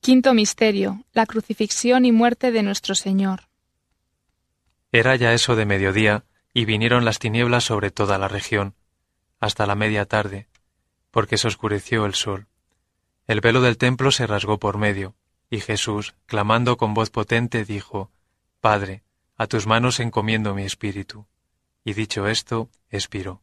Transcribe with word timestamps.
Quinto 0.00 0.32
Misterio. 0.32 1.04
La 1.12 1.26
crucifixión 1.26 2.04
y 2.04 2.12
muerte 2.12 2.52
de 2.52 2.62
nuestro 2.62 2.94
Señor. 2.94 3.42
Era 4.90 5.16
ya 5.16 5.34
eso 5.34 5.54
de 5.56 5.66
mediodía, 5.66 6.24
y 6.54 6.64
vinieron 6.64 7.04
las 7.04 7.18
tinieblas 7.18 7.64
sobre 7.64 7.90
toda 7.90 8.16
la 8.16 8.28
región, 8.28 8.74
hasta 9.38 9.66
la 9.66 9.74
media 9.74 10.06
tarde, 10.06 10.48
porque 11.10 11.36
se 11.36 11.48
oscureció 11.48 12.06
el 12.06 12.14
sol. 12.14 12.46
El 13.26 13.40
velo 13.40 13.60
del 13.60 13.76
templo 13.76 14.10
se 14.10 14.26
rasgó 14.26 14.58
por 14.58 14.78
medio, 14.78 15.14
y 15.50 15.60
Jesús, 15.60 16.14
clamando 16.26 16.76
con 16.76 16.94
voz 16.94 17.10
potente, 17.10 17.64
dijo, 17.64 18.10
Padre, 18.60 19.02
a 19.36 19.46
tus 19.46 19.66
manos 19.66 20.00
encomiendo 20.00 20.54
mi 20.54 20.62
espíritu. 20.62 21.26
Y 21.84 21.92
dicho 21.92 22.28
esto, 22.28 22.70
expiró. 22.88 23.42